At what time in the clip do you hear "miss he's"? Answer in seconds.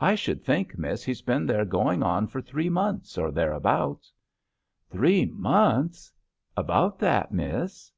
0.78-1.22